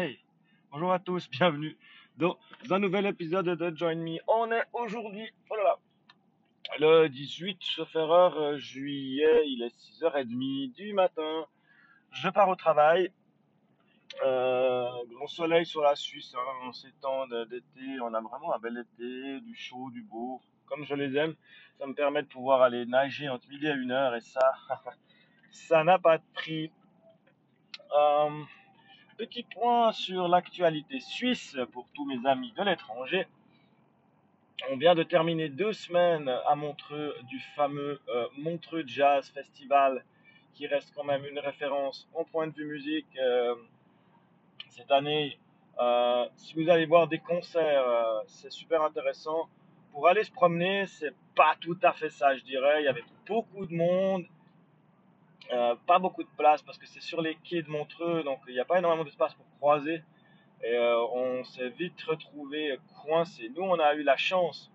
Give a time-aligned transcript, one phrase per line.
[0.00, 0.18] Hey,
[0.72, 1.76] bonjour à tous, bienvenue
[2.16, 2.38] dans
[2.70, 4.16] un nouvel épisode de Join Me.
[4.28, 5.56] On est aujourd'hui, oh
[6.78, 11.44] le 18, sauf erreur, euh, juillet, il est 6h30 du matin.
[12.12, 13.12] Je pars au travail.
[14.24, 18.00] Euh, grand soleil sur la Suisse hein, ces temps d'été.
[18.02, 21.34] On a vraiment un bel été, du chaud, du beau, comme je les aime.
[21.78, 24.54] Ça me permet de pouvoir aller nager entre midi et une heure et ça,
[25.50, 26.72] ça n'a pas de prix.
[27.94, 28.44] Euh,
[29.20, 33.26] petit point sur l'actualité suisse pour tous mes amis de l'étranger.
[34.70, 40.06] On vient de terminer deux semaines à Montreux du fameux euh, Montreux Jazz Festival
[40.54, 43.54] qui reste quand même une référence en point de vue musique euh,
[44.70, 45.38] cette année.
[45.78, 49.50] Euh, si vous allez voir des concerts, c'est super intéressant.
[49.92, 52.80] Pour aller se promener, c'est pas tout à fait ça, je dirais.
[52.80, 54.24] Il y avait beaucoup de monde,
[55.86, 58.60] pas beaucoup de place parce que c'est sur les quais de Montreux, donc il n'y
[58.60, 60.02] a pas énormément d'espace pour croiser.
[60.62, 63.50] Et euh, on s'est vite retrouvé coincé.
[63.56, 64.70] Nous, on a eu la chance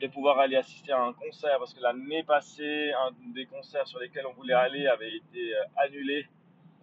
[0.00, 3.98] de pouvoir aller assister à un concert parce que l'année passée, un des concerts sur
[3.98, 6.26] lesquels on voulait aller avait été euh, annulé.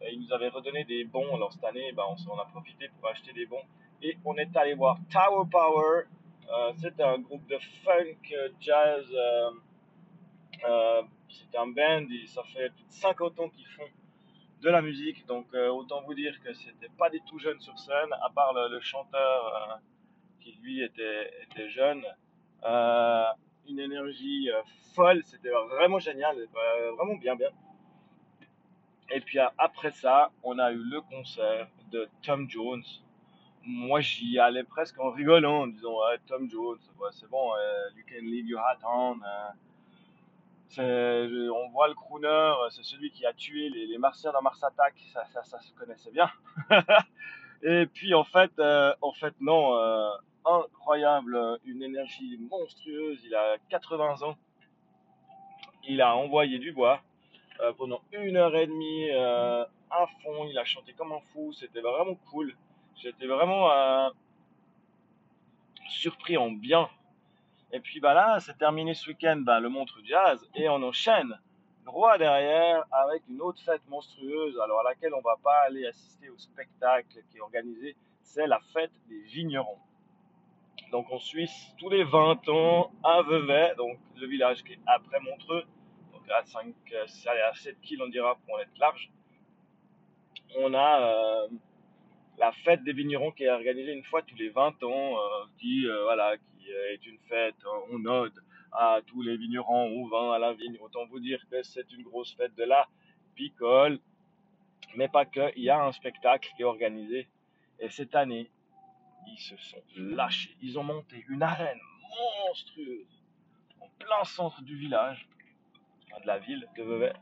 [0.02, 1.36] Et ils nous avaient redonné des bons.
[1.36, 3.64] Alors cette année, ben, on en a profité pour acheter des bons.
[4.02, 6.04] Et on est allé voir Tower Power.
[6.50, 9.06] Euh, c'est un groupe de funk, jazz.
[10.62, 12.08] C'est un band.
[12.28, 13.88] ça fait plus de 50 ans qu'ils font
[14.62, 15.26] de la musique.
[15.28, 18.54] Donc euh, autant vous dire que c'était pas des tout jeunes sur scène, à part
[18.54, 19.76] le, chanteur euh,
[20.40, 22.04] qui lui était, jeune.
[22.64, 23.26] Euh,
[23.70, 24.50] une énergie
[24.96, 26.38] folle, c'était vraiment génial,
[26.98, 27.50] vraiment bien bien.
[29.10, 32.84] Et puis après ça, on a eu le concert de Tom Jones.
[33.64, 35.98] Moi, j'y allais presque en rigolant, en disant
[36.28, 36.80] Tom Jones,
[37.12, 37.52] c'est bon,
[37.98, 39.20] you can leave your hat on
[40.78, 45.26] on voit le crooner, c'est celui qui a tué les, Martiens dans Mars Attack, ça,
[45.44, 46.30] ça, se connaissait bien.
[47.64, 50.10] et puis en fait, euh, en fait non, euh,
[50.46, 53.20] incroyable, une énergie monstrueuse.
[53.24, 54.38] Il a 80 ans.
[55.88, 57.02] Il a envoyé du bois
[57.62, 60.48] euh, pendant une heure et demie à fond.
[60.50, 61.54] Il a chanté comme un fou.
[61.54, 62.56] C'était vraiment cool.
[62.96, 63.70] J'étais vraiment
[65.90, 66.90] surpris en bien
[67.78, 71.40] et puis bah là, c'est terminé ce week-end, bah, le Montre Jazz, et on enchaîne
[71.86, 76.28] droit derrière avec une autre fête monstrueuse, alors à laquelle on va pas aller assister
[76.30, 79.78] au spectacle qui est organisé, c'est la fête des vignerons.
[80.92, 85.20] Donc en Suisse, tous les 20 ans, à Vevey, donc le village qui est après
[85.20, 85.64] Montreux,
[86.14, 89.12] donc à 5, à 7 km on dira pour être large,
[90.58, 91.48] on a euh,
[92.38, 95.88] la fête des vignerons qui est organisée une fois tous les 20 ans, euh, qui
[95.88, 97.56] euh, voilà, euh, est une fête,
[97.92, 100.78] on ode à tous les vignerons au vin, à la vigne.
[100.82, 102.88] Autant vous dire que c'est une grosse fête de la
[103.36, 104.00] picole,
[104.96, 105.52] mais pas que.
[105.56, 107.28] Il y a un spectacle qui est organisé.
[107.80, 108.50] Et cette année,
[109.28, 110.56] ils se sont lâchés.
[110.62, 111.80] Ils ont monté une arène
[112.48, 113.24] monstrueuse
[113.80, 115.28] en plein centre du village,
[116.22, 117.14] de la ville de Vevey,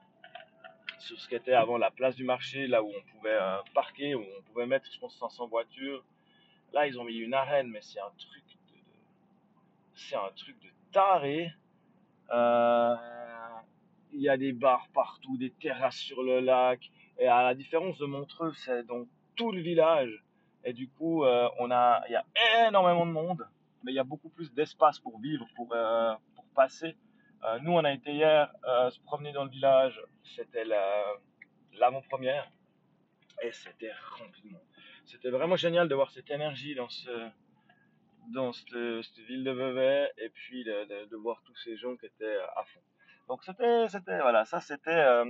[1.00, 4.16] sur ce qui était avant la place du marché, là où on pouvait euh, parquer,
[4.16, 6.04] où on pouvait mettre, je pense, 500 voitures.
[6.74, 8.44] Là, ils ont mis une arène, mais c'est un truc
[9.96, 11.52] c'est un truc de taré.
[12.32, 12.96] Euh,
[14.12, 16.92] il y a des bars partout, des terrasses sur le lac.
[17.18, 20.24] Et à la différence de Montreux, c'est donc tout le village.
[20.64, 23.48] Et du coup, euh, on a, il y a énormément de monde,
[23.84, 26.96] mais il y a beaucoup plus d'espace pour vivre, pour, euh, pour passer.
[27.62, 30.02] Nous, on a été hier se promener dans le village.
[30.24, 30.66] C'était
[31.74, 32.50] l'avant-première.
[33.44, 34.56] Et c'était rempli
[35.06, 37.30] C'était vraiment génial de voir cette énergie dans ce,
[38.34, 42.64] dans cette, ville de Vevey et puis de, voir tous ces gens qui étaient à
[42.64, 42.80] fond.
[43.28, 45.26] Donc c'était, c'était voilà, ça c'était euh,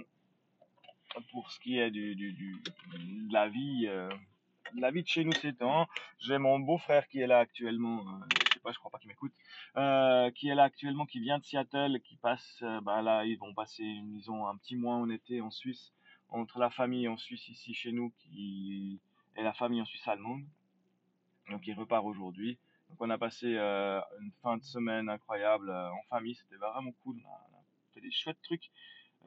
[1.31, 4.09] pour ce qui est du, du, de la vie, euh,
[4.73, 5.87] de la vie de chez nous ces temps.
[6.19, 9.33] J'ai mon beau-frère qui est là actuellement, euh, je crois pas qu'il m'écoute,
[10.35, 13.83] qui est là actuellement, qui vient de Seattle, qui passe, bah là ils vont passer,
[13.83, 15.93] ils ont un petit mois en été en Suisse,
[16.29, 20.43] entre la famille en Suisse ici chez nous et la famille en Suisse allemande.
[21.49, 22.57] Donc il repart aujourd'hui.
[22.89, 26.91] Donc on a passé euh, une fin de semaine incroyable euh, en famille, c'était vraiment
[27.03, 27.21] cool.
[27.25, 27.63] On a,
[27.93, 28.71] fait des chouettes trucs,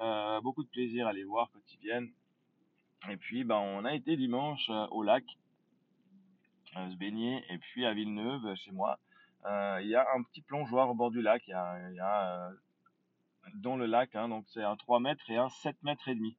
[0.01, 2.11] euh, beaucoup de plaisir à les voir quand ils viennent.
[3.09, 5.25] Et puis ben, on a été dimanche au lac,
[6.75, 8.99] se baigner, et puis à Villeneuve, chez moi,
[9.45, 11.49] il y a un petit plongeoir au bord du lac.
[11.49, 12.51] A
[13.55, 16.37] dans le lac, hein, donc c'est un 3 mètres et un 7 mètres et demi.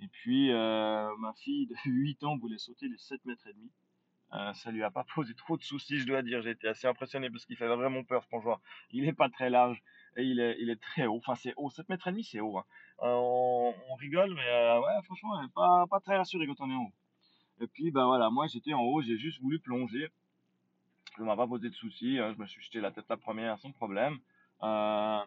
[0.00, 3.70] Et puis ma fille de 8 ans voulait sauter les 7 mètres et demi.
[4.34, 6.42] Euh, ça lui a pas posé trop de soucis, je dois dire.
[6.42, 8.60] J'étais assez impressionné parce qu'il fait vraiment peur, ce plongeoir.
[8.90, 9.82] Il est pas très large
[10.16, 11.18] et il est, très haut.
[11.18, 11.70] Enfin, c'est haut.
[11.70, 12.58] 7 mètres et demi, c'est haut.
[12.58, 12.64] Hein.
[13.02, 16.84] Euh, on, rigole, mais euh, ouais, franchement, pas, pas très rassuré quand on est en
[16.84, 16.92] haut.
[17.60, 20.08] Et puis, bah voilà, moi j'étais en haut, j'ai juste voulu plonger.
[21.16, 23.58] Ça m'a pas posé de soucis, hein, je me suis jeté la tête la première
[23.58, 24.18] sans problème.
[24.62, 25.20] Euh,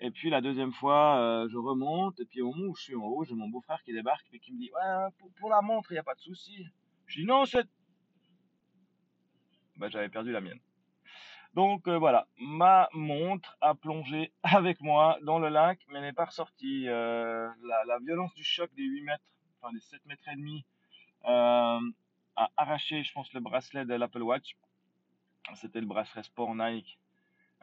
[0.00, 2.94] et puis la deuxième fois, euh, je remonte, et puis au moment où je suis
[2.94, 5.90] en haut, j'ai mon beau-frère qui débarque et qui me dit Ouais, pour, la montre,
[5.90, 6.66] il n'y a pas de souci.
[7.06, 7.66] Je dis Non, c'est.
[9.76, 10.60] Bah, j'avais perdu la mienne.
[11.54, 16.26] Donc euh, voilà, ma montre a plongé avec moi dans le lac, mais n'est pas
[16.26, 16.86] ressortie.
[16.88, 19.24] Euh, la, la violence du choc des 8 mètres,
[19.60, 20.66] enfin des 7 mètres et demi,
[21.24, 21.80] euh,
[22.36, 24.56] a arraché, je pense, le bracelet de l'Apple Watch.
[25.54, 26.98] C'était le bracelet sport Nike.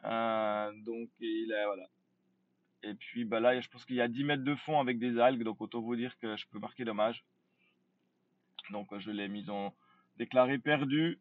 [0.04, 1.86] Euh, donc il est voilà.
[2.82, 5.18] Et puis bah là, je pense qu'il y a 10 mètres de fond avec des
[5.18, 7.24] algues, donc autant vous dire que je peux marquer dommage.
[8.70, 9.74] Donc je l'ai mis en
[10.16, 11.20] déclaré perdu.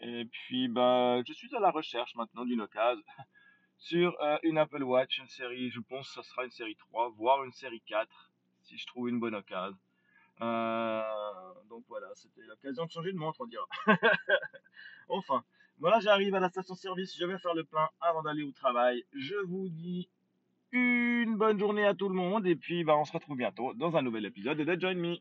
[0.00, 3.02] Et puis bah je suis à la recherche maintenant d'une occasion
[3.78, 7.10] sur euh, une Apple Watch, une série, je pense que ce sera une série 3,
[7.10, 8.08] voire une série 4,
[8.62, 9.76] si je trouve une bonne occasion.
[10.40, 11.02] Euh,
[11.68, 13.66] donc voilà, c'était l'occasion de changer de montre, on dira.
[15.08, 15.44] enfin,
[15.78, 19.04] voilà, j'arrive à la station-service, je vais faire le plein avant d'aller au travail.
[19.12, 20.08] Je vous dis
[20.72, 23.96] une bonne journée à tout le monde et puis bah, on se retrouve bientôt dans
[23.96, 25.16] un nouvel épisode de Join Me.